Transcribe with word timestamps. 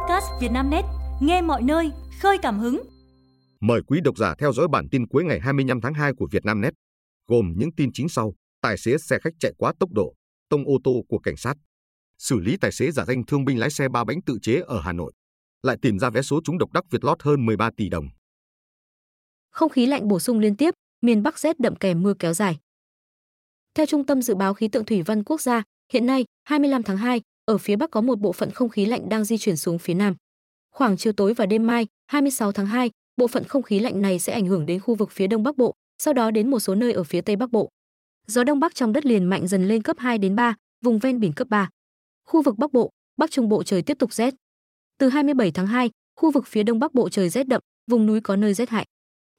podcast 0.00 0.26
Vietnamnet, 0.40 0.84
nghe 1.20 1.42
mọi 1.42 1.62
nơi, 1.62 1.90
khơi 2.20 2.38
cảm 2.42 2.58
hứng. 2.58 2.82
Mời 3.60 3.80
quý 3.86 4.00
độc 4.04 4.16
giả 4.16 4.34
theo 4.38 4.52
dõi 4.52 4.68
bản 4.68 4.88
tin 4.90 5.06
cuối 5.06 5.24
ngày 5.24 5.40
25 5.40 5.80
tháng 5.80 5.94
2 5.94 6.12
của 6.14 6.28
Vietnamnet, 6.30 6.72
gồm 7.28 7.52
những 7.56 7.72
tin 7.76 7.90
chính 7.92 8.08
sau: 8.08 8.34
tài 8.60 8.78
xế 8.78 8.98
xe 8.98 9.18
khách 9.22 9.32
chạy 9.40 9.52
quá 9.58 9.72
tốc 9.80 9.90
độ, 9.92 10.14
tông 10.48 10.64
ô 10.64 10.78
tô 10.84 10.92
của 11.08 11.18
cảnh 11.18 11.36
sát, 11.36 11.54
xử 12.18 12.40
lý 12.40 12.56
tài 12.56 12.72
xế 12.72 12.90
giả 12.90 13.04
danh 13.04 13.26
thương 13.26 13.44
binh 13.44 13.58
lái 13.58 13.70
xe 13.70 13.88
ba 13.88 14.04
bánh 14.04 14.22
tự 14.26 14.38
chế 14.42 14.60
ở 14.66 14.80
Hà 14.80 14.92
Nội, 14.92 15.12
lại 15.62 15.76
tìm 15.82 15.98
ra 15.98 16.10
vé 16.10 16.22
số 16.22 16.40
trúng 16.44 16.58
độc 16.58 16.72
đắc 16.72 16.84
Việt 16.90 17.04
lót 17.04 17.22
hơn 17.22 17.46
13 17.46 17.70
tỷ 17.76 17.88
đồng. 17.88 18.08
Không 19.50 19.70
khí 19.70 19.86
lạnh 19.86 20.08
bổ 20.08 20.18
sung 20.18 20.38
liên 20.38 20.56
tiếp, 20.56 20.74
miền 21.02 21.22
Bắc 21.22 21.38
rét 21.38 21.60
đậm 21.60 21.76
kèm 21.76 22.02
mưa 22.02 22.14
kéo 22.18 22.34
dài. 22.34 22.58
Theo 23.74 23.86
Trung 23.86 24.06
tâm 24.06 24.22
Dự 24.22 24.34
báo 24.34 24.54
Khí 24.54 24.68
tượng 24.68 24.84
Thủy 24.84 25.02
văn 25.02 25.24
Quốc 25.24 25.40
gia, 25.40 25.62
hiện 25.92 26.06
nay, 26.06 26.24
25 26.44 26.82
tháng 26.82 26.96
2, 26.96 27.20
ở 27.50 27.58
phía 27.58 27.76
Bắc 27.76 27.90
có 27.90 28.00
một 28.00 28.20
bộ 28.20 28.32
phận 28.32 28.50
không 28.50 28.68
khí 28.68 28.86
lạnh 28.86 29.08
đang 29.08 29.24
di 29.24 29.38
chuyển 29.38 29.56
xuống 29.56 29.78
phía 29.78 29.94
Nam. 29.94 30.14
Khoảng 30.74 30.96
chiều 30.96 31.12
tối 31.12 31.34
và 31.34 31.46
đêm 31.46 31.66
mai, 31.66 31.86
26 32.06 32.52
tháng 32.52 32.66
2, 32.66 32.90
bộ 33.16 33.26
phận 33.26 33.44
không 33.44 33.62
khí 33.62 33.78
lạnh 33.78 34.02
này 34.02 34.18
sẽ 34.18 34.32
ảnh 34.32 34.46
hưởng 34.46 34.66
đến 34.66 34.80
khu 34.80 34.94
vực 34.94 35.10
phía 35.10 35.26
Đông 35.26 35.42
Bắc 35.42 35.56
Bộ, 35.56 35.74
sau 36.02 36.14
đó 36.14 36.30
đến 36.30 36.50
một 36.50 36.60
số 36.60 36.74
nơi 36.74 36.92
ở 36.92 37.04
phía 37.04 37.20
Tây 37.20 37.36
Bắc 37.36 37.50
Bộ. 37.50 37.68
Gió 38.26 38.44
Đông 38.44 38.60
Bắc 38.60 38.74
trong 38.74 38.92
đất 38.92 39.06
liền 39.06 39.24
mạnh 39.24 39.46
dần 39.46 39.68
lên 39.68 39.82
cấp 39.82 39.96
2 39.98 40.18
đến 40.18 40.36
3, 40.36 40.54
vùng 40.84 40.98
ven 40.98 41.20
biển 41.20 41.32
cấp 41.32 41.48
3. 41.50 41.68
Khu 42.28 42.42
vực 42.42 42.58
Bắc 42.58 42.72
Bộ, 42.72 42.90
Bắc 43.16 43.30
Trung 43.30 43.48
Bộ 43.48 43.62
trời 43.62 43.82
tiếp 43.82 43.98
tục 43.98 44.12
rét. 44.12 44.34
Từ 44.98 45.08
27 45.08 45.50
tháng 45.50 45.66
2, 45.66 45.90
khu 46.20 46.30
vực 46.30 46.46
phía 46.46 46.62
Đông 46.62 46.78
Bắc 46.78 46.94
Bộ 46.94 47.08
trời 47.08 47.28
rét 47.28 47.48
đậm, 47.48 47.60
vùng 47.90 48.06
núi 48.06 48.20
có 48.20 48.36
nơi 48.36 48.54
rét 48.54 48.68
hại. 48.68 48.86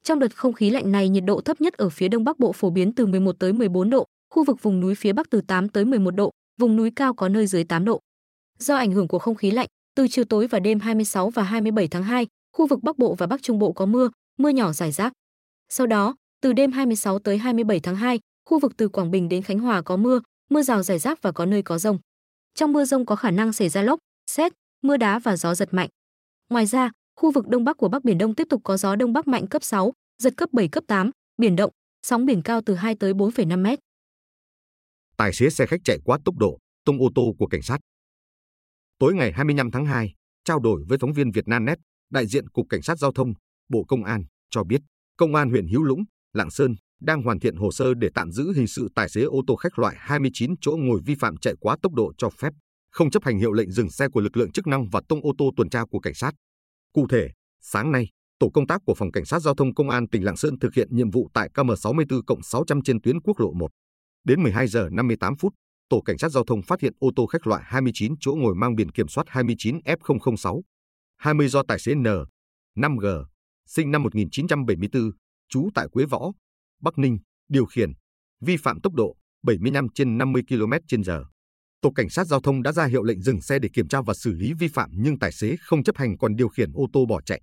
Trong 0.04 0.18
đợt 0.18 0.36
không 0.36 0.52
khí 0.52 0.70
lạnh 0.70 0.92
này 0.92 1.08
nhiệt 1.08 1.24
độ 1.26 1.40
thấp 1.40 1.60
nhất 1.60 1.74
ở 1.74 1.88
phía 1.88 2.08
Đông 2.08 2.24
Bắc 2.24 2.38
Bộ 2.38 2.52
phổ 2.52 2.70
biến 2.70 2.92
từ 2.92 3.06
11 3.06 3.38
tới 3.38 3.52
14 3.52 3.90
độ, 3.90 4.06
khu 4.30 4.44
vực 4.44 4.62
vùng 4.62 4.80
núi 4.80 4.94
phía 4.94 5.12
Bắc 5.12 5.30
từ 5.30 5.40
8 5.40 5.68
tới 5.68 5.84
11 5.84 6.10
độ, 6.10 6.30
vùng 6.60 6.76
núi 6.76 6.90
cao 6.96 7.14
có 7.14 7.28
nơi 7.28 7.46
dưới 7.46 7.64
8 7.64 7.84
độ. 7.84 8.00
Do 8.62 8.76
ảnh 8.76 8.92
hưởng 8.92 9.08
của 9.08 9.18
không 9.18 9.34
khí 9.34 9.50
lạnh, 9.50 9.66
từ 9.94 10.08
chiều 10.08 10.24
tối 10.24 10.46
và 10.46 10.60
đêm 10.60 10.80
26 10.80 11.30
và 11.30 11.42
27 11.42 11.88
tháng 11.88 12.02
2, 12.02 12.26
khu 12.52 12.66
vực 12.66 12.82
Bắc 12.82 12.98
Bộ 12.98 13.14
và 13.14 13.26
Bắc 13.26 13.42
Trung 13.42 13.58
Bộ 13.58 13.72
có 13.72 13.86
mưa, 13.86 14.08
mưa 14.38 14.48
nhỏ 14.48 14.72
rải 14.72 14.92
rác. 14.92 15.12
Sau 15.68 15.86
đó, 15.86 16.14
từ 16.40 16.52
đêm 16.52 16.72
26 16.72 17.18
tới 17.18 17.38
27 17.38 17.80
tháng 17.80 17.96
2, 17.96 18.20
khu 18.48 18.58
vực 18.58 18.72
từ 18.76 18.88
Quảng 18.88 19.10
Bình 19.10 19.28
đến 19.28 19.42
Khánh 19.42 19.58
Hòa 19.58 19.82
có 19.82 19.96
mưa, 19.96 20.20
mưa 20.50 20.62
rào 20.62 20.82
rải 20.82 20.98
rác 20.98 21.22
và 21.22 21.32
có 21.32 21.46
nơi 21.46 21.62
có 21.62 21.78
rông. 21.78 21.98
Trong 22.54 22.72
mưa 22.72 22.84
rông 22.84 23.06
có 23.06 23.16
khả 23.16 23.30
năng 23.30 23.52
xảy 23.52 23.68
ra 23.68 23.82
lốc, 23.82 23.98
xét, 24.30 24.52
mưa 24.82 24.96
đá 24.96 25.18
và 25.18 25.36
gió 25.36 25.54
giật 25.54 25.68
mạnh. 25.74 25.88
Ngoài 26.50 26.66
ra, 26.66 26.90
khu 27.20 27.30
vực 27.30 27.48
đông 27.48 27.64
bắc 27.64 27.76
của 27.76 27.88
Bắc 27.88 28.04
Biển 28.04 28.18
Đông 28.18 28.34
tiếp 28.34 28.46
tục 28.50 28.60
có 28.64 28.76
gió 28.76 28.96
đông 28.96 29.12
bắc 29.12 29.28
mạnh 29.28 29.46
cấp 29.46 29.62
6, 29.64 29.92
giật 30.22 30.34
cấp 30.36 30.48
7 30.52 30.68
cấp 30.68 30.84
8, 30.86 31.10
biển 31.38 31.56
động, 31.56 31.70
sóng 32.06 32.26
biển 32.26 32.42
cao 32.42 32.60
từ 32.66 32.74
2 32.74 32.94
tới 32.94 33.12
4,5 33.12 33.62
mét. 33.62 33.78
Tài 35.16 35.32
xế 35.32 35.50
xe 35.50 35.66
khách 35.66 35.80
chạy 35.84 35.98
quá 36.04 36.18
tốc 36.24 36.34
độ, 36.38 36.58
tông 36.84 36.98
ô 36.98 37.06
tô 37.14 37.34
của 37.38 37.46
cảnh 37.46 37.62
sát. 37.62 37.78
Tối 39.02 39.14
ngày 39.14 39.32
25 39.32 39.70
tháng 39.70 39.86
2, 39.86 40.14
trao 40.44 40.60
đổi 40.60 40.84
với 40.88 40.98
phóng 40.98 41.12
viên 41.12 41.30
Vietnamnet, 41.30 41.78
đại 42.10 42.26
diện 42.26 42.48
Cục 42.48 42.66
Cảnh 42.68 42.82
sát 42.82 42.98
Giao 42.98 43.12
thông, 43.12 43.32
Bộ 43.68 43.84
Công 43.88 44.04
an 44.04 44.22
cho 44.50 44.64
biết, 44.64 44.80
Công 45.18 45.34
an 45.34 45.50
huyện 45.50 45.66
Hữu 45.66 45.82
Lũng, 45.82 46.04
Lạng 46.32 46.50
Sơn 46.50 46.74
đang 47.00 47.22
hoàn 47.22 47.40
thiện 47.40 47.56
hồ 47.56 47.70
sơ 47.72 47.94
để 47.94 48.08
tạm 48.14 48.32
giữ 48.32 48.52
hình 48.56 48.66
sự 48.66 48.88
tài 48.94 49.08
xế 49.08 49.22
ô 49.22 49.42
tô 49.46 49.56
khách 49.56 49.78
loại 49.78 49.96
29 49.98 50.54
chỗ 50.60 50.76
ngồi 50.78 51.00
vi 51.06 51.14
phạm 51.20 51.36
chạy 51.36 51.54
quá 51.60 51.76
tốc 51.82 51.92
độ 51.92 52.12
cho 52.18 52.30
phép, 52.30 52.52
không 52.90 53.10
chấp 53.10 53.24
hành 53.24 53.38
hiệu 53.38 53.52
lệnh 53.52 53.70
dừng 53.70 53.90
xe 53.90 54.08
của 54.08 54.20
lực 54.20 54.36
lượng 54.36 54.52
chức 54.52 54.66
năng 54.66 54.88
và 54.88 55.00
tông 55.08 55.20
ô 55.24 55.32
tô 55.38 55.50
tuần 55.56 55.70
tra 55.70 55.84
của 55.90 56.00
cảnh 56.00 56.14
sát. 56.14 56.34
Cụ 56.92 57.06
thể, 57.10 57.28
sáng 57.60 57.92
nay, 57.92 58.08
tổ 58.38 58.50
công 58.54 58.66
tác 58.66 58.80
của 58.86 58.94
phòng 58.94 59.12
cảnh 59.12 59.24
sát 59.24 59.38
giao 59.38 59.54
thông 59.54 59.74
công 59.74 59.90
an 59.90 60.08
tỉnh 60.08 60.24
Lạng 60.24 60.36
Sơn 60.36 60.58
thực 60.58 60.74
hiện 60.74 60.88
nhiệm 60.90 61.10
vụ 61.10 61.28
tại 61.34 61.48
KM64 61.54 62.40
600 62.42 62.82
trên 62.82 63.00
tuyến 63.00 63.20
quốc 63.20 63.40
lộ 63.40 63.52
1. 63.52 63.70
Đến 64.24 64.42
12 64.42 64.66
giờ 64.68 64.88
58 64.92 65.36
phút, 65.36 65.54
tổ 65.92 66.00
cảnh 66.00 66.18
sát 66.18 66.28
giao 66.28 66.44
thông 66.44 66.62
phát 66.62 66.80
hiện 66.80 66.92
ô 66.98 67.10
tô 67.16 67.26
khách 67.26 67.46
loại 67.46 67.62
29 67.66 68.14
chỗ 68.20 68.34
ngồi 68.34 68.54
mang 68.54 68.74
biển 68.74 68.90
kiểm 68.90 69.08
soát 69.08 69.26
29F006, 69.26 70.60
20 71.16 71.48
do 71.48 71.62
tài 71.68 71.78
xế 71.78 71.94
N, 71.94 72.06
5G, 72.78 73.24
sinh 73.66 73.90
năm 73.90 74.02
1974, 74.02 75.10
trú 75.48 75.68
tại 75.74 75.88
Quế 75.88 76.04
Võ, 76.04 76.32
Bắc 76.82 76.98
Ninh, 76.98 77.18
điều 77.48 77.66
khiển, 77.66 77.92
vi 78.40 78.56
phạm 78.56 78.80
tốc 78.80 78.94
độ 78.94 79.16
75 79.42 79.88
trên 79.94 80.18
50 80.18 80.42
km/h. 80.48 81.24
Tổ 81.80 81.90
cảnh 81.90 82.10
sát 82.10 82.26
giao 82.26 82.40
thông 82.40 82.62
đã 82.62 82.72
ra 82.72 82.84
hiệu 82.84 83.02
lệnh 83.02 83.22
dừng 83.22 83.40
xe 83.40 83.58
để 83.58 83.68
kiểm 83.74 83.88
tra 83.88 84.00
và 84.06 84.14
xử 84.14 84.32
lý 84.32 84.52
vi 84.52 84.68
phạm 84.68 84.90
nhưng 84.92 85.18
tài 85.18 85.32
xế 85.32 85.56
không 85.60 85.84
chấp 85.84 85.96
hành 85.96 86.18
còn 86.18 86.36
điều 86.36 86.48
khiển 86.48 86.70
ô 86.74 86.86
tô 86.92 87.06
bỏ 87.06 87.20
chạy. 87.20 87.40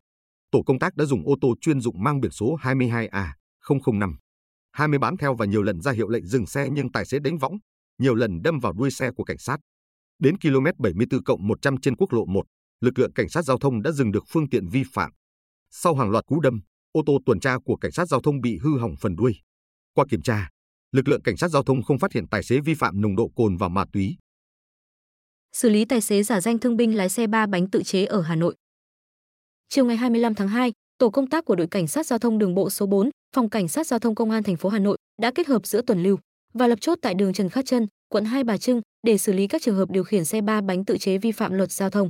Tổ 0.51 0.63
công 0.65 0.79
tác 0.79 0.95
đã 0.95 1.05
dùng 1.05 1.27
ô 1.27 1.35
tô 1.41 1.55
chuyên 1.61 1.81
dụng 1.81 2.03
mang 2.03 2.21
biển 2.21 2.31
số 2.31 2.57
22A005 2.61 4.13
20 4.71 4.99
bám 4.99 5.17
theo 5.17 5.35
và 5.35 5.45
nhiều 5.45 5.63
lần 5.63 5.81
ra 5.81 5.91
hiệu 5.91 6.09
lệnh 6.09 6.25
dừng 6.25 6.45
xe 6.45 6.69
nhưng 6.71 6.91
tài 6.91 7.05
xế 7.05 7.19
đánh 7.19 7.37
võng, 7.37 7.57
nhiều 7.99 8.15
lần 8.15 8.41
đâm 8.41 8.59
vào 8.59 8.73
đuôi 8.73 8.91
xe 8.91 9.11
của 9.11 9.23
cảnh 9.23 9.37
sát. 9.37 9.57
Đến 10.19 10.37
km 10.37 10.65
74 10.77 11.23
cộng 11.23 11.47
100 11.47 11.81
trên 11.81 11.95
quốc 11.95 12.13
lộ 12.13 12.25
1, 12.25 12.43
lực 12.81 12.99
lượng 12.99 13.13
cảnh 13.13 13.29
sát 13.29 13.41
giao 13.41 13.57
thông 13.57 13.81
đã 13.81 13.91
dừng 13.91 14.11
được 14.11 14.23
phương 14.29 14.49
tiện 14.49 14.67
vi 14.67 14.83
phạm. 14.93 15.11
Sau 15.71 15.95
hàng 15.95 16.09
loạt 16.09 16.25
cú 16.25 16.39
đâm, 16.39 16.61
ô 16.91 17.01
tô 17.05 17.17
tuần 17.25 17.39
tra 17.39 17.57
của 17.65 17.75
cảnh 17.75 17.91
sát 17.91 18.07
giao 18.07 18.21
thông 18.21 18.41
bị 18.41 18.57
hư 18.57 18.79
hỏng 18.79 18.95
phần 19.01 19.15
đuôi. 19.15 19.35
Qua 19.93 20.05
kiểm 20.09 20.21
tra, 20.21 20.49
lực 20.91 21.07
lượng 21.07 21.21
cảnh 21.21 21.37
sát 21.37 21.47
giao 21.47 21.63
thông 21.63 21.83
không 21.83 21.99
phát 21.99 22.13
hiện 22.13 22.27
tài 22.27 22.43
xế 22.43 22.59
vi 22.59 22.73
phạm 22.73 23.01
nồng 23.01 23.15
độ 23.15 23.31
cồn 23.35 23.57
và 23.57 23.67
ma 23.67 23.85
túy. 23.93 24.17
Xử 25.53 25.69
lý 25.69 25.85
tài 25.85 26.01
xế 26.01 26.23
giả 26.23 26.41
danh 26.41 26.59
thương 26.59 26.77
binh 26.77 26.97
lái 26.97 27.09
xe 27.09 27.27
ba 27.27 27.47
bánh 27.47 27.69
tự 27.69 27.83
chế 27.83 28.05
ở 28.05 28.21
Hà 28.21 28.35
Nội. 28.35 28.55
Chiều 29.69 29.85
ngày 29.85 29.97
25 29.97 30.35
tháng 30.35 30.47
2, 30.47 30.71
tổ 30.97 31.09
công 31.09 31.27
tác 31.27 31.45
của 31.45 31.55
đội 31.55 31.67
cảnh 31.67 31.87
sát 31.87 32.05
giao 32.05 32.19
thông 32.19 32.37
đường 32.37 32.55
bộ 32.55 32.69
số 32.69 32.85
4, 32.85 33.09
phòng 33.35 33.49
cảnh 33.49 33.67
sát 33.67 33.87
giao 33.87 33.99
thông 33.99 34.15
công 34.15 34.31
an 34.31 34.43
thành 34.43 34.55
phố 34.55 34.69
Hà 34.69 34.79
Nội 34.79 34.97
đã 35.21 35.31
kết 35.35 35.47
hợp 35.47 35.67
giữa 35.67 35.81
tuần 35.81 36.03
lưu 36.03 36.17
và 36.53 36.67
lập 36.67 36.81
chốt 36.81 36.99
tại 37.01 37.13
đường 37.13 37.33
Trần 37.33 37.49
Khát 37.49 37.65
Trân, 37.65 37.87
quận 38.09 38.25
Hai 38.25 38.43
Bà 38.43 38.57
Trưng 38.57 38.81
để 39.03 39.17
xử 39.17 39.33
lý 39.33 39.47
các 39.47 39.61
trường 39.61 39.75
hợp 39.75 39.91
điều 39.91 40.03
khiển 40.03 40.25
xe 40.25 40.41
ba 40.41 40.61
bánh 40.61 40.85
tự 40.85 40.97
chế 40.97 41.17
vi 41.17 41.31
phạm 41.31 41.53
luật 41.53 41.71
giao 41.71 41.89
thông. 41.89 42.09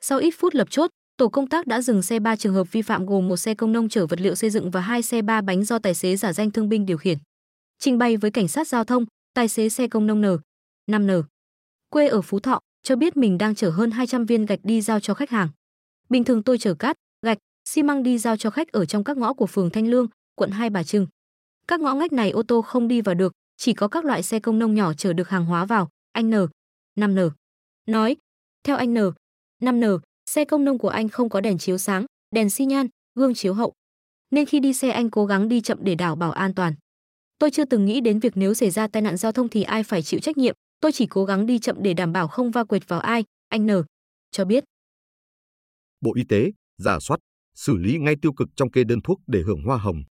Sau 0.00 0.18
ít 0.18 0.34
phút 0.38 0.54
lập 0.54 0.68
chốt, 0.70 0.90
tổ 1.16 1.28
công 1.28 1.48
tác 1.48 1.66
đã 1.66 1.80
dừng 1.80 2.02
xe 2.02 2.20
ba 2.20 2.36
trường 2.36 2.54
hợp 2.54 2.72
vi 2.72 2.82
phạm 2.82 3.06
gồm 3.06 3.28
một 3.28 3.36
xe 3.36 3.54
công 3.54 3.72
nông 3.72 3.88
chở 3.88 4.06
vật 4.06 4.20
liệu 4.20 4.34
xây 4.34 4.50
dựng 4.50 4.70
và 4.70 4.80
hai 4.80 5.02
xe 5.02 5.22
ba 5.22 5.40
bánh 5.40 5.64
do 5.64 5.78
tài 5.78 5.94
xế 5.94 6.16
giả 6.16 6.32
danh 6.32 6.50
thương 6.50 6.68
binh 6.68 6.86
điều 6.86 6.98
khiển. 6.98 7.18
Trình 7.78 7.98
bày 7.98 8.16
với 8.16 8.30
cảnh 8.30 8.48
sát 8.48 8.68
giao 8.68 8.84
thông, 8.84 9.04
tài 9.34 9.48
xế 9.48 9.68
xe 9.68 9.88
công 9.88 10.06
nông 10.06 10.20
N, 10.20 10.24
5N, 10.90 11.22
quê 11.90 12.08
ở 12.08 12.22
Phú 12.22 12.40
Thọ, 12.40 12.60
cho 12.82 12.96
biết 12.96 13.16
mình 13.16 13.38
đang 13.38 13.54
chở 13.54 13.70
hơn 13.70 13.90
200 13.90 14.26
viên 14.26 14.46
gạch 14.46 14.60
đi 14.62 14.80
giao 14.80 15.00
cho 15.00 15.14
khách 15.14 15.30
hàng. 15.30 15.48
Bình 16.08 16.24
thường 16.24 16.42
tôi 16.42 16.58
chở 16.58 16.74
cát, 16.74 16.96
gạch, 17.26 17.38
xi 17.68 17.82
măng 17.82 18.02
đi 18.02 18.18
giao 18.18 18.36
cho 18.36 18.50
khách 18.50 18.72
ở 18.72 18.84
trong 18.84 19.04
các 19.04 19.16
ngõ 19.16 19.32
của 19.32 19.46
phường 19.46 19.70
Thanh 19.70 19.88
Lương, 19.88 20.06
quận 20.34 20.50
Hai 20.50 20.70
Bà 20.70 20.82
Trưng. 20.82 21.06
Các 21.68 21.80
ngõ 21.80 21.94
ngách 21.94 22.12
này 22.12 22.30
ô 22.30 22.42
tô 22.42 22.62
không 22.62 22.88
đi 22.88 23.00
vào 23.00 23.14
được, 23.14 23.32
chỉ 23.62 23.72
có 23.72 23.88
các 23.88 24.04
loại 24.04 24.22
xe 24.22 24.40
công 24.40 24.58
nông 24.58 24.74
nhỏ 24.74 24.92
chở 24.94 25.12
được 25.12 25.28
hàng 25.28 25.44
hóa 25.44 25.64
vào, 25.64 25.88
anh 26.12 26.30
N, 26.30 26.34
5N. 27.00 27.30
Nói, 27.86 28.16
theo 28.64 28.76
anh 28.76 28.94
N, 28.94 28.98
5N, 29.60 29.98
xe 30.30 30.44
công 30.44 30.64
nông 30.64 30.78
của 30.78 30.88
anh 30.88 31.08
không 31.08 31.28
có 31.28 31.40
đèn 31.40 31.58
chiếu 31.58 31.78
sáng, 31.78 32.06
đèn 32.34 32.50
xi 32.50 32.64
nhan, 32.64 32.86
gương 33.14 33.34
chiếu 33.34 33.54
hậu. 33.54 33.72
Nên 34.30 34.46
khi 34.46 34.60
đi 34.60 34.72
xe 34.72 34.90
anh 34.90 35.10
cố 35.10 35.26
gắng 35.26 35.48
đi 35.48 35.60
chậm 35.60 35.78
để 35.82 35.94
đảm 35.94 36.18
bảo 36.18 36.32
an 36.32 36.54
toàn. 36.54 36.74
Tôi 37.38 37.50
chưa 37.50 37.64
từng 37.64 37.84
nghĩ 37.84 38.00
đến 38.00 38.18
việc 38.18 38.32
nếu 38.36 38.54
xảy 38.54 38.70
ra 38.70 38.88
tai 38.88 39.02
nạn 39.02 39.16
giao 39.16 39.32
thông 39.32 39.48
thì 39.48 39.62
ai 39.62 39.82
phải 39.82 40.02
chịu 40.02 40.20
trách 40.20 40.36
nhiệm, 40.36 40.54
tôi 40.80 40.92
chỉ 40.92 41.06
cố 41.06 41.24
gắng 41.24 41.46
đi 41.46 41.58
chậm 41.58 41.76
để 41.82 41.94
đảm 41.94 42.12
bảo 42.12 42.28
không 42.28 42.50
va 42.50 42.64
quệt 42.64 42.88
vào 42.88 43.00
ai, 43.00 43.24
anh 43.48 43.66
N 43.66 43.70
cho 44.30 44.44
biết. 44.44 44.64
Bộ 46.00 46.14
Y 46.14 46.24
tế 46.28 46.50
giả 46.78 46.98
soát, 47.00 47.16
xử 47.54 47.76
lý 47.76 47.98
ngay 47.98 48.14
tiêu 48.22 48.32
cực 48.32 48.48
trong 48.56 48.70
kê 48.70 48.84
đơn 48.84 49.00
thuốc 49.04 49.20
để 49.26 49.42
hưởng 49.46 49.62
hoa 49.62 49.76
hồng. 49.76 50.02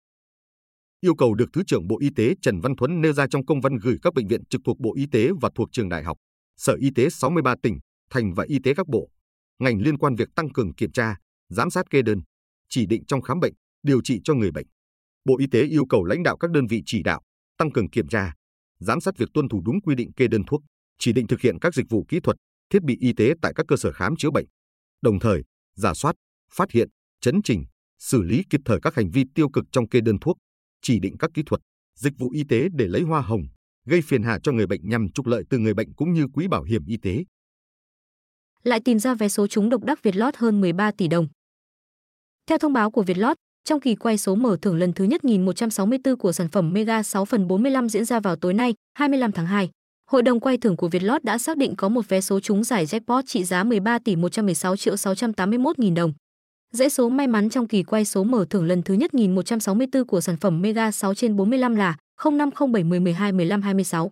Yêu 1.02 1.14
cầu 1.14 1.34
được 1.34 1.50
Thứ 1.52 1.62
trưởng 1.66 1.88
Bộ 1.88 1.98
Y 2.00 2.10
tế 2.16 2.34
Trần 2.42 2.60
Văn 2.60 2.76
Thuấn 2.76 3.00
nêu 3.00 3.12
ra 3.12 3.26
trong 3.30 3.46
công 3.46 3.60
văn 3.60 3.76
gửi 3.76 3.96
các 4.02 4.14
bệnh 4.14 4.26
viện 4.26 4.44
trực 4.44 4.60
thuộc 4.64 4.80
Bộ 4.80 4.94
Y 4.96 5.06
tế 5.12 5.30
và 5.40 5.50
thuộc 5.54 5.68
trường 5.72 5.88
đại 5.88 6.04
học, 6.04 6.16
Sở 6.56 6.76
Y 6.80 6.90
tế 6.94 7.10
63 7.10 7.54
tỉnh, 7.62 7.78
thành 8.10 8.34
và 8.34 8.44
y 8.48 8.58
tế 8.64 8.74
các 8.74 8.88
bộ, 8.88 9.08
ngành 9.58 9.78
liên 9.82 9.98
quan 9.98 10.14
việc 10.14 10.28
tăng 10.36 10.52
cường 10.52 10.74
kiểm 10.74 10.92
tra, 10.92 11.16
giám 11.48 11.70
sát 11.70 11.90
kê 11.90 12.02
đơn, 12.02 12.20
chỉ 12.68 12.86
định 12.86 13.04
trong 13.04 13.22
khám 13.22 13.40
bệnh, 13.40 13.52
điều 13.82 14.02
trị 14.02 14.20
cho 14.24 14.34
người 14.34 14.50
bệnh. 14.50 14.66
Bộ 15.24 15.38
Y 15.38 15.46
tế 15.46 15.62
yêu 15.62 15.86
cầu 15.88 16.04
lãnh 16.04 16.22
đạo 16.22 16.36
các 16.36 16.50
đơn 16.50 16.66
vị 16.66 16.82
chỉ 16.86 17.02
đạo, 17.02 17.20
tăng 17.58 17.72
cường 17.72 17.90
kiểm 17.90 18.08
tra, 18.08 18.34
giám 18.80 19.00
sát 19.00 19.18
việc 19.18 19.28
tuân 19.34 19.48
thủ 19.48 19.62
đúng 19.64 19.80
quy 19.82 19.94
định 19.94 20.12
kê 20.12 20.26
đơn 20.28 20.42
thuốc, 20.46 20.60
chỉ 20.98 21.12
định 21.12 21.26
thực 21.26 21.40
hiện 21.40 21.58
các 21.60 21.74
dịch 21.74 21.86
vụ 21.90 22.04
kỹ 22.08 22.20
thuật, 22.20 22.36
thiết 22.70 22.82
bị 22.82 22.96
y 23.00 23.12
tế 23.12 23.34
tại 23.42 23.52
các 23.56 23.66
cơ 23.68 23.76
sở 23.76 23.92
khám 23.92 24.16
chữa 24.16 24.30
bệnh. 24.30 24.46
Đồng 25.02 25.18
thời, 25.18 25.42
giả 25.76 25.94
soát, 25.94 26.16
phát 26.52 26.70
hiện, 26.70 26.88
chấn 27.20 27.42
chỉnh, 27.44 27.64
xử 27.98 28.22
lý 28.22 28.42
kịp 28.50 28.60
thời 28.64 28.78
các 28.82 28.94
hành 28.94 29.10
vi 29.10 29.24
tiêu 29.34 29.48
cực 29.48 29.64
trong 29.72 29.88
kê 29.88 30.00
đơn 30.00 30.18
thuốc, 30.18 30.36
chỉ 30.82 30.98
định 31.00 31.16
các 31.18 31.30
kỹ 31.34 31.42
thuật, 31.46 31.60
dịch 31.94 32.12
vụ 32.18 32.30
y 32.30 32.44
tế 32.44 32.68
để 32.72 32.86
lấy 32.88 33.02
hoa 33.02 33.20
hồng, 33.20 33.42
gây 33.86 34.00
phiền 34.02 34.22
hà 34.22 34.38
cho 34.42 34.52
người 34.52 34.66
bệnh 34.66 34.88
nhằm 34.88 35.08
trục 35.08 35.26
lợi 35.26 35.44
từ 35.50 35.58
người 35.58 35.74
bệnh 35.74 35.94
cũng 35.94 36.12
như 36.12 36.26
quỹ 36.32 36.48
bảo 36.48 36.62
hiểm 36.62 36.82
y 36.86 36.96
tế. 36.96 37.24
Lại 38.62 38.80
tìm 38.84 38.98
ra 38.98 39.14
vé 39.14 39.28
số 39.28 39.46
trúng 39.46 39.68
độc 39.68 39.84
đắc 39.84 40.02
Vietlott 40.02 40.36
hơn 40.36 40.60
13 40.60 40.90
tỷ 40.90 41.08
đồng. 41.08 41.28
Theo 42.46 42.58
thông 42.58 42.72
báo 42.72 42.90
của 42.90 43.02
Vietlott, 43.02 43.36
trong 43.64 43.80
kỳ 43.80 43.94
quay 43.94 44.18
số 44.18 44.34
mở 44.34 44.56
thưởng 44.62 44.76
lần 44.76 44.92
thứ 44.92 45.04
nhất 45.04 45.24
1164 45.24 46.16
của 46.16 46.32
sản 46.32 46.48
phẩm 46.48 46.72
Mega 46.72 47.02
6 47.02 47.24
phần 47.24 47.48
45 47.48 47.88
diễn 47.88 48.04
ra 48.04 48.20
vào 48.20 48.36
tối 48.36 48.54
nay, 48.54 48.74
25 48.94 49.32
tháng 49.32 49.46
2, 49.46 49.70
Hội 50.10 50.22
đồng 50.22 50.40
quay 50.40 50.58
thưởng 50.58 50.76
của 50.76 50.88
Vietlott 50.88 51.24
đã 51.24 51.38
xác 51.38 51.56
định 51.56 51.76
có 51.76 51.88
một 51.88 52.08
vé 52.08 52.20
số 52.20 52.40
trúng 52.40 52.64
giải 52.64 52.86
jackpot 52.86 53.22
trị 53.26 53.44
giá 53.44 53.64
13 53.64 53.98
tỷ 53.98 54.16
116 54.16 54.76
triệu 54.76 54.96
681 54.96 55.78
nghìn 55.78 55.94
đồng. 55.94 56.12
Dãy 56.74 56.90
số 56.90 57.08
may 57.08 57.26
mắn 57.26 57.50
trong 57.50 57.68
kỳ 57.68 57.82
quay 57.82 58.04
số 58.04 58.24
mở 58.24 58.44
thưởng 58.50 58.64
lần 58.64 58.82
thứ 58.82 58.94
nhất 58.94 59.14
1164 59.14 60.06
của 60.06 60.20
sản 60.20 60.36
phẩm 60.36 60.62
Mega 60.62 60.90
6 60.90 61.14
trên 61.14 61.36
45 61.36 61.74
là 61.74 61.96
0507 62.24 62.84
10 62.84 63.00
12 63.00 63.32
15 63.32 63.62
26. 63.62 64.10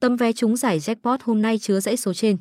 Tấm 0.00 0.16
vé 0.16 0.32
trúng 0.32 0.56
giải 0.56 0.78
jackpot 0.78 1.18
hôm 1.22 1.42
nay 1.42 1.58
chứa 1.58 1.80
dãy 1.80 1.96
số 1.96 2.14
trên. 2.14 2.36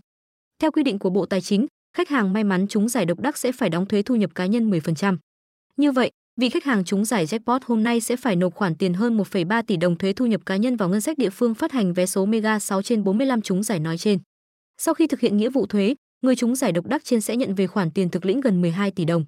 Theo 0.62 0.72
quy 0.72 0.84
định 0.84 1.00
của 1.00 1.10
Bộ 1.10 1.26
Tài 1.26 1.42
chính, 1.42 1.68
khách 1.98 2.10
hàng 2.10 2.34
may 2.34 2.44
mắn 2.44 2.68
trúng 2.68 2.90
giải 2.90 3.06
độc 3.06 3.20
đắc 3.20 3.38
sẽ 3.38 3.52
phải 3.52 3.70
đóng 3.70 3.86
thuế 3.86 4.02
thu 4.02 4.16
nhập 4.16 4.36
cá 4.36 4.46
nhân 4.46 4.72
10%. 4.72 5.18
Như 5.78 5.92
vậy, 5.92 6.12
vị 6.42 6.50
khách 6.50 6.64
hàng 6.64 6.84
trúng 6.84 7.06
giải 7.06 7.26
jackpot 7.26 7.60
hôm 7.66 7.84
nay 7.84 8.02
sẽ 8.02 8.16
phải 8.16 8.36
nộp 8.36 8.56
khoản 8.56 8.76
tiền 8.76 8.94
hơn 8.94 9.18
1,3 9.18 9.64
tỷ 9.64 9.78
đồng 9.78 9.98
thuế 9.98 10.14
thu 10.14 10.26
nhập 10.26 10.42
cá 10.46 10.58
nhân 10.58 10.76
vào 10.76 10.90
ngân 10.90 11.02
sách 11.02 11.18
địa 11.18 11.30
phương 11.30 11.56
phát 11.56 11.72
hành 11.72 11.94
vé 11.94 12.06
số 12.06 12.26
Mega 12.26 12.60
6 12.60 12.82
trên 12.82 13.04
45 13.04 13.42
trúng 13.42 13.64
giải 13.64 13.80
nói 13.80 13.98
trên. 13.98 14.20
Sau 14.78 14.94
khi 14.94 15.08
thực 15.08 15.20
hiện 15.20 15.38
nghĩa 15.38 15.50
vụ 15.50 15.66
thuế, 15.66 15.96
người 16.22 16.36
trúng 16.36 16.56
giải 16.56 16.72
độc 16.72 16.86
đắc 16.86 17.04
trên 17.04 17.22
sẽ 17.22 17.36
nhận 17.36 17.56
về 17.56 17.68
khoản 17.68 17.92
tiền 17.92 18.10
thực 18.10 18.26
lĩnh 18.26 18.42
gần 18.42 18.62
12 18.62 18.92
tỷ 18.92 19.06
đồng. 19.06 19.26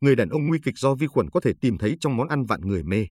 Người 0.00 0.16
đàn 0.16 0.28
ông 0.28 0.46
nguy 0.46 0.58
kịch 0.64 0.78
do 0.78 0.94
vi 0.94 1.06
khuẩn 1.06 1.30
có 1.30 1.40
thể 1.40 1.52
tìm 1.60 1.78
thấy 1.78 1.96
trong 2.00 2.16
món 2.16 2.28
ăn 2.28 2.44
vạn 2.44 2.60
người 2.60 2.82
mê. 2.82 3.06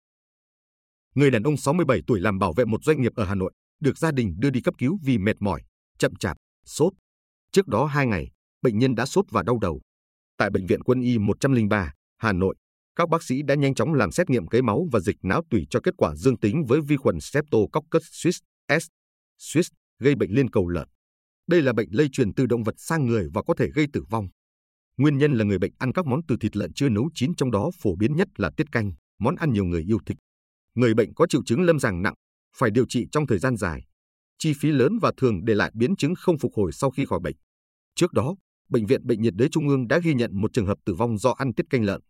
Người 1.15 1.31
đàn 1.31 1.43
ông 1.43 1.57
67 1.57 2.01
tuổi 2.07 2.19
làm 2.19 2.39
bảo 2.39 2.53
vệ 2.53 2.65
một 2.65 2.83
doanh 2.83 3.01
nghiệp 3.01 3.11
ở 3.15 3.25
Hà 3.25 3.35
Nội, 3.35 3.51
được 3.79 3.97
gia 3.97 4.11
đình 4.11 4.35
đưa 4.39 4.49
đi 4.49 4.61
cấp 4.61 4.73
cứu 4.77 4.99
vì 5.03 5.17
mệt 5.17 5.35
mỏi, 5.39 5.61
chậm 5.97 6.15
chạp, 6.15 6.37
sốt. 6.65 6.93
Trước 7.51 7.67
đó 7.67 7.85
2 7.85 8.07
ngày, 8.07 8.31
bệnh 8.61 8.79
nhân 8.79 8.95
đã 8.95 9.05
sốt 9.05 9.25
và 9.31 9.43
đau 9.43 9.57
đầu. 9.61 9.81
Tại 10.37 10.49
Bệnh 10.49 10.65
viện 10.65 10.83
Quân 10.83 11.01
y 11.01 11.17
103, 11.17 11.93
Hà 12.17 12.33
Nội, 12.33 12.55
các 12.95 13.09
bác 13.09 13.23
sĩ 13.23 13.41
đã 13.41 13.55
nhanh 13.55 13.75
chóng 13.75 13.93
làm 13.93 14.11
xét 14.11 14.29
nghiệm 14.29 14.47
cấy 14.47 14.61
máu 14.61 14.87
và 14.91 14.99
dịch 14.99 15.17
não 15.21 15.41
tủy 15.49 15.67
cho 15.69 15.79
kết 15.83 15.93
quả 15.97 16.15
dương 16.15 16.39
tính 16.39 16.65
với 16.67 16.81
vi 16.81 16.97
khuẩn 16.97 17.19
Streptococcus 17.19 18.03
suis 18.11 18.37
S. 18.69 18.87
Suis 19.37 19.67
gây 19.99 20.15
bệnh 20.15 20.31
liên 20.31 20.49
cầu 20.49 20.67
lợn. 20.67 20.87
Đây 21.47 21.61
là 21.61 21.73
bệnh 21.73 21.89
lây 21.91 22.09
truyền 22.11 22.33
từ 22.33 22.45
động 22.45 22.63
vật 22.63 22.75
sang 22.77 23.05
người 23.05 23.27
và 23.33 23.41
có 23.47 23.53
thể 23.57 23.69
gây 23.75 23.87
tử 23.93 24.03
vong. 24.09 24.27
Nguyên 24.97 25.17
nhân 25.17 25.33
là 25.33 25.43
người 25.43 25.59
bệnh 25.59 25.71
ăn 25.77 25.93
các 25.93 26.05
món 26.05 26.21
từ 26.27 26.37
thịt 26.37 26.57
lợn 26.57 26.73
chưa 26.73 26.89
nấu 26.89 27.09
chín 27.13 27.35
trong 27.35 27.51
đó 27.51 27.69
phổ 27.81 27.95
biến 27.95 28.15
nhất 28.15 28.27
là 28.37 28.51
tiết 28.57 28.71
canh, 28.71 28.91
món 29.19 29.35
ăn 29.35 29.53
nhiều 29.53 29.65
người 29.65 29.83
yêu 29.83 29.99
thích. 30.05 30.17
Người 30.75 30.93
bệnh 30.93 31.13
có 31.13 31.27
triệu 31.27 31.43
chứng 31.43 31.61
lâm 31.61 31.79
sàng 31.79 32.01
nặng, 32.01 32.13
phải 32.57 32.71
điều 32.71 32.85
trị 32.89 33.07
trong 33.11 33.27
thời 33.27 33.39
gian 33.39 33.57
dài. 33.57 33.85
Chi 34.37 34.53
phí 34.59 34.71
lớn 34.71 34.99
và 35.01 35.11
thường 35.17 35.45
để 35.45 35.55
lại 35.55 35.71
biến 35.73 35.95
chứng 35.95 36.15
không 36.15 36.37
phục 36.37 36.51
hồi 36.55 36.71
sau 36.71 36.91
khi 36.91 37.05
khỏi 37.05 37.19
bệnh. 37.23 37.35
Trước 37.95 38.13
đó, 38.13 38.35
Bệnh 38.69 38.85
viện 38.85 39.07
Bệnh 39.07 39.21
nhiệt 39.21 39.33
đới 39.35 39.49
Trung 39.49 39.67
ương 39.67 39.87
đã 39.87 39.99
ghi 40.03 40.13
nhận 40.13 40.41
một 40.41 40.53
trường 40.53 40.65
hợp 40.65 40.77
tử 40.85 40.93
vong 40.93 41.17
do 41.17 41.31
ăn 41.31 41.53
tiết 41.53 41.63
canh 41.69 41.83
lợn. 41.83 42.01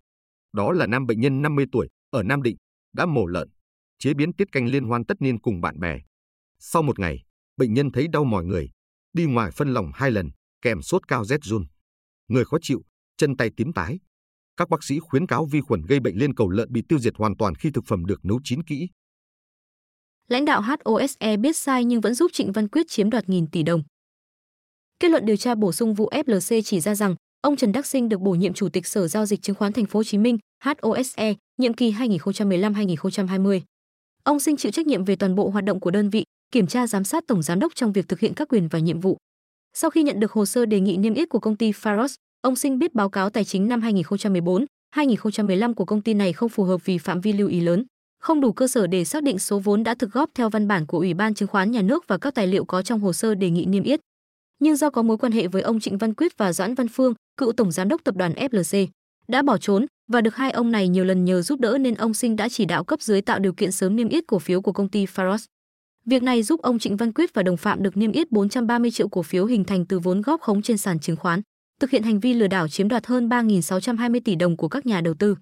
Đó 0.53 0.71
là 0.71 0.87
nam 0.87 1.05
bệnh 1.05 1.19
nhân 1.19 1.41
50 1.41 1.65
tuổi 1.71 1.87
ở 2.09 2.23
Nam 2.23 2.41
Định, 2.41 2.55
đã 2.93 3.05
mổ 3.05 3.25
lợn, 3.25 3.49
chế 3.99 4.13
biến 4.13 4.33
tiết 4.33 4.51
canh 4.51 4.67
liên 4.67 4.83
hoan 4.83 5.05
tất 5.05 5.21
niên 5.21 5.39
cùng 5.39 5.61
bạn 5.61 5.79
bè. 5.79 5.99
Sau 6.59 6.81
một 6.81 6.99
ngày, 6.99 7.23
bệnh 7.57 7.73
nhân 7.73 7.91
thấy 7.91 8.07
đau 8.07 8.23
mỏi 8.23 8.45
người, 8.45 8.69
đi 9.13 9.25
ngoài 9.25 9.51
phân 9.51 9.73
lỏng 9.73 9.91
hai 9.93 10.11
lần, 10.11 10.29
kèm 10.61 10.81
sốt 10.81 11.07
cao 11.07 11.25
rét 11.25 11.43
run. 11.43 11.65
Người 12.27 12.45
khó 12.45 12.57
chịu, 12.61 12.81
chân 13.17 13.37
tay 13.37 13.49
tím 13.57 13.73
tái. 13.73 13.99
Các 14.57 14.69
bác 14.69 14.83
sĩ 14.83 14.99
khuyến 14.99 15.27
cáo 15.27 15.45
vi 15.45 15.61
khuẩn 15.61 15.81
gây 15.81 15.99
bệnh 15.99 16.17
liên 16.17 16.33
cầu 16.33 16.49
lợn 16.49 16.71
bị 16.71 16.81
tiêu 16.89 16.99
diệt 16.99 17.13
hoàn 17.17 17.37
toàn 17.37 17.55
khi 17.55 17.71
thực 17.71 17.85
phẩm 17.85 18.05
được 18.05 18.25
nấu 18.25 18.39
chín 18.43 18.63
kỹ. 18.63 18.87
Lãnh 20.27 20.45
đạo 20.45 20.61
HOSE 20.61 21.37
biết 21.37 21.57
sai 21.57 21.85
nhưng 21.85 22.01
vẫn 22.01 22.13
giúp 22.13 22.31
Trịnh 22.33 22.51
Văn 22.51 22.67
Quyết 22.67 22.87
chiếm 22.89 23.09
đoạt 23.09 23.29
nghìn 23.29 23.47
tỷ 23.47 23.63
đồng. 23.63 23.83
Kết 24.99 25.11
luận 25.11 25.25
điều 25.25 25.37
tra 25.37 25.55
bổ 25.55 25.71
sung 25.71 25.93
vụ 25.93 26.09
FLC 26.11 26.61
chỉ 26.61 26.79
ra 26.79 26.95
rằng 26.95 27.15
ông 27.41 27.55
Trần 27.55 27.71
Đắc 27.71 27.85
Sinh 27.85 28.09
được 28.09 28.21
bổ 28.21 28.31
nhiệm 28.31 28.53
chủ 28.53 28.69
tịch 28.69 28.87
Sở 28.87 29.07
giao 29.07 29.25
dịch 29.25 29.41
chứng 29.41 29.55
khoán 29.55 29.73
Thành 29.73 29.85
phố 29.85 29.99
Hồ 29.99 30.03
Chí 30.03 30.17
Minh 30.17 30.37
(HOSE) 30.63 31.33
nhiệm 31.57 31.73
kỳ 31.73 31.91
2015-2020. 31.91 33.61
Ông 34.23 34.39
Sinh 34.39 34.57
chịu 34.57 34.71
trách 34.71 34.87
nhiệm 34.87 35.03
về 35.03 35.15
toàn 35.15 35.35
bộ 35.35 35.49
hoạt 35.49 35.65
động 35.65 35.79
của 35.79 35.91
đơn 35.91 36.09
vị, 36.09 36.23
kiểm 36.51 36.67
tra 36.67 36.87
giám 36.87 37.03
sát 37.03 37.23
tổng 37.27 37.41
giám 37.41 37.59
đốc 37.59 37.75
trong 37.75 37.91
việc 37.91 38.07
thực 38.07 38.19
hiện 38.19 38.33
các 38.33 38.47
quyền 38.47 38.67
và 38.67 38.79
nhiệm 38.79 38.99
vụ. 38.99 39.17
Sau 39.77 39.89
khi 39.89 40.03
nhận 40.03 40.19
được 40.19 40.31
hồ 40.31 40.45
sơ 40.45 40.65
đề 40.65 40.79
nghị 40.79 40.97
niêm 40.97 41.13
yết 41.13 41.29
của 41.29 41.39
công 41.39 41.55
ty 41.55 41.71
Faros, 41.71 42.15
ông 42.41 42.55
Sinh 42.55 42.79
biết 42.79 42.93
báo 42.93 43.09
cáo 43.09 43.29
tài 43.29 43.43
chính 43.43 43.67
năm 43.67 43.81
2014, 43.81 44.65
2015 44.91 45.73
của 45.73 45.85
công 45.85 46.01
ty 46.01 46.13
này 46.13 46.33
không 46.33 46.49
phù 46.49 46.63
hợp 46.63 46.85
vì 46.85 46.97
phạm 46.97 47.21
vi 47.21 47.33
lưu 47.33 47.47
ý 47.47 47.59
lớn, 47.59 47.85
không 48.19 48.41
đủ 48.41 48.51
cơ 48.51 48.67
sở 48.67 48.87
để 48.87 49.05
xác 49.05 49.23
định 49.23 49.39
số 49.39 49.59
vốn 49.59 49.83
đã 49.83 49.95
thực 49.95 50.11
góp 50.11 50.29
theo 50.35 50.49
văn 50.49 50.67
bản 50.67 50.85
của 50.85 50.97
Ủy 50.97 51.13
ban 51.13 51.33
Chứng 51.33 51.47
khoán 51.47 51.71
Nhà 51.71 51.81
nước 51.81 52.07
và 52.07 52.17
các 52.17 52.35
tài 52.35 52.47
liệu 52.47 52.65
có 52.65 52.81
trong 52.81 52.99
hồ 52.99 53.13
sơ 53.13 53.35
đề 53.35 53.49
nghị 53.49 53.65
niêm 53.65 53.83
yết 53.83 53.99
nhưng 54.59 54.75
do 54.75 54.89
có 54.89 55.01
mối 55.01 55.17
quan 55.17 55.31
hệ 55.31 55.47
với 55.47 55.61
ông 55.61 55.79
Trịnh 55.79 55.97
Văn 55.97 56.13
Quyết 56.13 56.37
và 56.37 56.53
Doãn 56.53 56.75
Văn 56.75 56.87
Phương, 56.87 57.13
cựu 57.37 57.51
tổng 57.51 57.71
giám 57.71 57.89
đốc 57.89 58.03
tập 58.03 58.15
đoàn 58.15 58.33
FLC, 58.33 58.87
đã 59.27 59.41
bỏ 59.41 59.57
trốn 59.57 59.85
và 60.11 60.21
được 60.21 60.35
hai 60.35 60.51
ông 60.51 60.71
này 60.71 60.87
nhiều 60.87 61.05
lần 61.05 61.25
nhờ 61.25 61.41
giúp 61.41 61.59
đỡ 61.59 61.77
nên 61.77 61.95
ông 61.95 62.13
Sinh 62.13 62.35
đã 62.35 62.49
chỉ 62.49 62.65
đạo 62.65 62.83
cấp 62.83 63.01
dưới 63.01 63.21
tạo 63.21 63.39
điều 63.39 63.53
kiện 63.53 63.71
sớm 63.71 63.95
niêm 63.95 64.09
yết 64.09 64.23
cổ 64.27 64.39
phiếu 64.39 64.61
của 64.61 64.71
công 64.71 64.89
ty 64.89 65.05
Faros. 65.05 65.45
Việc 66.09 66.23
này 66.23 66.43
giúp 66.43 66.61
ông 66.61 66.79
Trịnh 66.79 66.97
Văn 66.97 67.13
Quyết 67.13 67.33
và 67.33 67.43
đồng 67.43 67.57
phạm 67.57 67.83
được 67.83 67.97
niêm 67.97 68.11
yết 68.11 68.31
430 68.31 68.91
triệu 68.91 69.09
cổ 69.09 69.23
phiếu 69.23 69.45
hình 69.45 69.63
thành 69.63 69.85
từ 69.85 69.99
vốn 69.99 70.21
góp 70.21 70.41
khống 70.41 70.61
trên 70.61 70.77
sàn 70.77 70.99
chứng 70.99 71.15
khoán, 71.15 71.41
thực 71.81 71.89
hiện 71.89 72.03
hành 72.03 72.19
vi 72.19 72.33
lừa 72.33 72.47
đảo 72.47 72.67
chiếm 72.67 72.87
đoạt 72.87 73.05
hơn 73.05 73.29
3.620 73.29 74.19
tỷ 74.25 74.35
đồng 74.35 74.57
của 74.57 74.67
các 74.67 74.85
nhà 74.85 75.01
đầu 75.01 75.13
tư. 75.13 75.35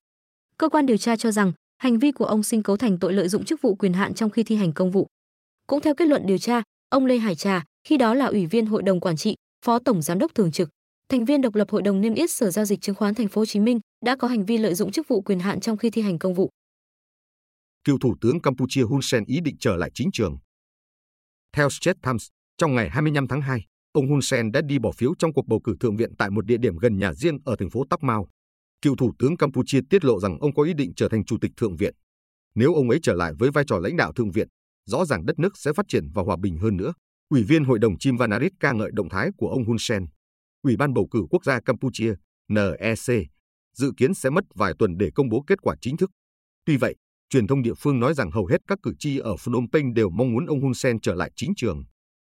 Cơ 0.58 0.70
quan 0.70 0.86
điều 0.86 0.98
tra 0.98 1.16
cho 1.16 1.32
rằng 1.32 1.52
hành 1.78 2.00
vi 2.00 2.12
của 2.12 2.26
ông 2.26 2.44
Sinh 2.44 2.64
cấu 2.64 2.78
thành 2.78 3.00
tội 3.00 3.14
lợi 3.14 3.30
dụng 3.30 3.46
chức 3.46 3.62
vụ 3.62 3.76
quyền 3.76 3.94
hạn 3.94 4.14
trong 4.14 4.30
khi 4.30 4.44
thi 4.44 4.56
hành 4.56 4.74
công 4.74 4.92
vụ. 4.92 5.08
Cũng 5.68 5.82
theo 5.82 5.96
kết 5.96 6.08
luận 6.08 6.26
điều 6.26 6.38
tra, 6.38 6.62
ông 6.90 7.06
Lê 7.06 7.18
Hải 7.18 7.36
Trà, 7.36 7.64
khi 7.88 7.98
đó 7.98 8.14
là 8.14 8.26
ủy 8.26 8.46
viên 8.46 8.66
hội 8.66 8.84
đồng 8.84 9.00
quản 9.00 9.18
trị, 9.18 9.36
phó 9.66 9.80
tổng 9.80 10.02
giám 10.02 10.20
đốc 10.20 10.36
thường 10.36 10.52
trực, 10.52 10.70
thành 11.10 11.26
viên 11.26 11.42
độc 11.42 11.56
lập 11.56 11.70
hội 11.72 11.82
đồng 11.82 12.02
niêm 12.02 12.14
yết 12.14 12.32
Sở 12.32 12.52
giao 12.52 12.66
dịch 12.66 12.82
chứng 12.82 12.96
khoán 12.96 13.16
Thành 13.16 13.28
phố 13.28 13.42
Hồ 13.42 13.46
Chí 13.46 13.60
Minh 13.60 13.80
đã 14.06 14.16
có 14.16 14.28
hành 14.28 14.46
vi 14.46 14.58
lợi 14.58 14.76
dụng 14.76 14.92
chức 14.92 15.08
vụ 15.08 15.22
quyền 15.22 15.40
hạn 15.40 15.60
trong 15.60 15.78
khi 15.78 15.90
thi 15.90 16.02
hành 16.02 16.20
công 16.20 16.34
vụ. 16.34 16.50
Cựu 17.84 17.98
thủ 17.98 18.16
tướng 18.22 18.42
Campuchia 18.42 18.82
Hun 18.82 19.00
Sen 19.02 19.24
ý 19.28 19.40
định 19.40 19.56
trở 19.60 19.76
lại 19.76 19.92
chính 19.94 20.10
trường. 20.14 20.38
Theo 21.56 21.70
Straits 21.70 22.00
Times, 22.04 22.28
trong 22.58 22.76
ngày 22.76 22.90
25 22.90 23.28
tháng 23.28 23.42
2, 23.42 23.66
ông 23.92 24.10
Hun 24.10 24.22
Sen 24.22 24.52
đã 24.52 24.62
đi 24.62 24.80
bỏ 24.80 24.92
phiếu 24.92 25.14
trong 25.20 25.34
cuộc 25.34 25.48
bầu 25.48 25.62
cử 25.64 25.76
thượng 25.80 25.96
viện 25.96 26.16
tại 26.18 26.30
một 26.30 26.46
địa 26.46 26.58
điểm 26.58 26.78
gần 26.78 26.98
nhà 26.98 27.14
riêng 27.14 27.38
ở 27.46 27.56
thành 27.60 27.70
phố 27.70 27.84
Tắc 27.90 28.04
Mau. 28.04 28.28
Cựu 28.82 28.96
thủ 28.96 29.14
tướng 29.20 29.38
Campuchia 29.38 29.80
tiết 29.90 30.06
lộ 30.06 30.20
rằng 30.20 30.38
ông 30.40 30.54
có 30.54 30.64
ý 30.64 30.74
định 30.74 30.92
trở 30.96 31.10
thành 31.10 31.26
chủ 31.26 31.38
tịch 31.42 31.52
thượng 31.58 31.76
viện. 31.76 31.94
Nếu 32.56 32.74
ông 32.74 32.90
ấy 32.90 33.00
trở 33.04 33.14
lại 33.14 33.34
với 33.40 33.52
vai 33.52 33.64
trò 33.68 33.80
lãnh 33.80 33.98
đạo 33.98 34.14
thượng 34.14 34.32
viện, 34.32 34.48
rõ 34.86 35.06
ràng 35.06 35.26
đất 35.26 35.40
nước 35.40 35.58
sẽ 35.58 35.74
phát 35.74 35.86
triển 35.88 36.10
và 36.14 36.24
hòa 36.24 36.38
bình 36.42 36.58
hơn 36.58 36.78
nữa. 36.78 36.94
Ủy 37.30 37.44
viên 37.44 37.64
Hội 37.64 37.80
đồng 37.80 37.98
Chim 37.98 38.18
Vanarit 38.18 38.52
ca 38.60 38.72
ngợi 38.72 38.92
động 38.94 39.10
thái 39.10 39.30
của 39.38 39.50
ông 39.50 39.66
Hun 39.66 39.78
Sen. 39.80 40.06
Ủy 40.64 40.78
ban 40.78 40.94
bầu 40.94 41.08
cử 41.12 41.26
quốc 41.30 41.46
gia 41.46 41.60
Campuchia, 41.62 42.14
NEC, 42.50 43.28
dự 43.78 43.92
kiến 43.98 44.14
sẽ 44.14 44.30
mất 44.30 44.44
vài 44.56 44.74
tuần 44.80 44.98
để 44.98 45.10
công 45.16 45.30
bố 45.30 45.44
kết 45.48 45.62
quả 45.62 45.76
chính 45.82 45.98
thức. 45.98 46.12
Tuy 46.66 46.78
vậy, 46.78 46.96
truyền 47.34 47.48
thông 47.48 47.62
địa 47.62 47.74
phương 47.78 48.00
nói 48.00 48.14
rằng 48.14 48.32
hầu 48.32 48.46
hết 48.46 48.58
các 48.68 48.80
cử 48.84 48.94
tri 49.00 49.18
ở 49.18 49.36
Phnom 49.36 49.66
Penh 49.72 49.94
đều 49.94 50.10
mong 50.10 50.34
muốn 50.34 50.46
ông 50.46 50.62
Hun 50.62 50.74
Sen 50.74 51.02
trở 51.02 51.16
lại 51.16 51.32
chính 51.36 51.54
trường. 51.56 51.84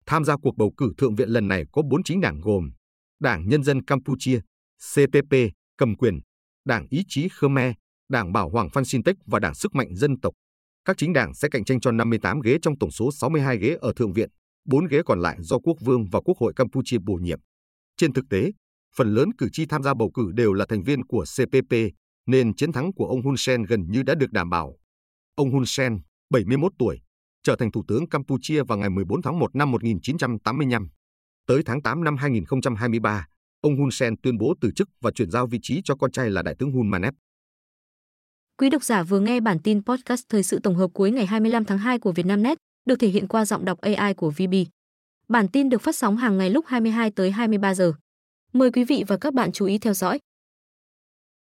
Tham 0.05 0.25
gia 0.25 0.37
cuộc 0.37 0.57
bầu 0.57 0.73
cử 0.77 0.91
thượng 0.97 1.15
viện 1.15 1.29
lần 1.29 1.47
này 1.47 1.63
có 1.71 1.81
bốn 1.91 2.03
chính 2.03 2.21
đảng 2.21 2.39
gồm 2.41 2.71
Đảng 3.19 3.47
Nhân 3.47 3.63
dân 3.63 3.85
Campuchia, 3.85 4.39
CPP, 4.93 5.35
cầm 5.77 5.95
quyền, 5.95 6.19
Đảng 6.65 6.87
Ý 6.89 7.01
chí 7.07 7.27
Khmer, 7.29 7.73
Đảng 8.09 8.33
Bảo 8.33 8.49
Hoàng 8.49 8.69
Phan 8.69 8.85
Sintech 8.85 9.15
và 9.25 9.39
Đảng 9.39 9.55
Sức 9.55 9.75
mạnh 9.75 9.95
Dân 9.95 10.19
tộc. 10.19 10.33
Các 10.85 10.97
chính 10.97 11.13
đảng 11.13 11.33
sẽ 11.33 11.47
cạnh 11.51 11.65
tranh 11.65 11.79
cho 11.79 11.91
58 11.91 12.39
ghế 12.41 12.57
trong 12.61 12.77
tổng 12.79 12.91
số 12.91 13.11
62 13.11 13.57
ghế 13.57 13.77
ở 13.81 13.93
Thượng 13.95 14.13
viện 14.13 14.29
bốn 14.65 14.87
ghế 14.87 15.01
còn 15.05 15.19
lại 15.19 15.37
do 15.39 15.59
Quốc 15.59 15.77
vương 15.81 16.05
và 16.11 16.21
Quốc 16.21 16.37
hội 16.37 16.53
Campuchia 16.55 16.97
bổ 17.05 17.13
nhiệm. 17.13 17.39
Trên 17.97 18.13
thực 18.13 18.25
tế, 18.29 18.51
phần 18.95 19.13
lớn 19.13 19.29
cử 19.37 19.47
tri 19.51 19.65
tham 19.65 19.83
gia 19.83 19.93
bầu 19.93 20.11
cử 20.13 20.31
đều 20.33 20.53
là 20.53 20.65
thành 20.69 20.83
viên 20.83 21.05
của 21.05 21.25
CPP, 21.37 21.75
nên 22.25 22.55
chiến 22.55 22.71
thắng 22.71 22.93
của 22.93 23.05
ông 23.05 23.21
Hun 23.21 23.35
Sen 23.37 23.63
gần 23.63 23.91
như 23.91 24.03
đã 24.03 24.15
được 24.15 24.31
đảm 24.31 24.49
bảo. 24.49 24.77
Ông 25.35 25.51
Hun 25.51 25.63
Sen, 25.65 25.99
71 26.29 26.71
tuổi, 26.79 27.01
trở 27.43 27.55
thành 27.55 27.71
thủ 27.71 27.83
tướng 27.87 28.09
Campuchia 28.09 28.63
vào 28.63 28.77
ngày 28.77 28.89
14 28.89 29.21
tháng 29.21 29.39
1 29.39 29.55
năm 29.55 29.71
1985. 29.71 30.89
Tới 31.47 31.63
tháng 31.65 31.81
8 31.81 32.03
năm 32.03 32.17
2023, 32.17 33.27
ông 33.61 33.77
Hun 33.77 33.91
Sen 33.91 34.17
tuyên 34.21 34.37
bố 34.37 34.53
từ 34.61 34.71
chức 34.75 34.89
và 35.01 35.11
chuyển 35.11 35.31
giao 35.31 35.47
vị 35.47 35.59
trí 35.61 35.81
cho 35.83 35.95
con 35.95 36.11
trai 36.11 36.29
là 36.29 36.41
Đại 36.41 36.55
tướng 36.59 36.71
Hun 36.71 36.87
Manet. 36.87 37.13
Quý 38.57 38.69
độc 38.69 38.83
giả 38.83 39.03
vừa 39.03 39.19
nghe 39.19 39.39
bản 39.39 39.59
tin 39.63 39.83
podcast 39.83 40.23
thời 40.29 40.43
sự 40.43 40.59
tổng 40.63 40.75
hợp 40.75 40.89
cuối 40.93 41.11
ngày 41.11 41.25
25 41.25 41.65
tháng 41.65 41.77
2 41.77 41.99
của 41.99 42.11
Vietnamnet 42.11 42.57
được 42.85 42.95
thể 42.99 43.07
hiện 43.07 43.27
qua 43.27 43.45
giọng 43.45 43.65
đọc 43.65 43.81
AI 43.81 44.13
của 44.13 44.29
VB. 44.29 44.53
Bản 45.27 45.47
tin 45.47 45.69
được 45.69 45.81
phát 45.81 45.95
sóng 45.95 46.17
hàng 46.17 46.37
ngày 46.37 46.49
lúc 46.49 46.65
22 46.67 47.11
tới 47.11 47.31
23 47.31 47.73
giờ. 47.75 47.93
Mời 48.53 48.71
quý 48.71 48.83
vị 48.83 49.03
và 49.07 49.17
các 49.17 49.33
bạn 49.33 49.51
chú 49.51 49.65
ý 49.65 49.77
theo 49.77 49.93
dõi. 49.93 50.19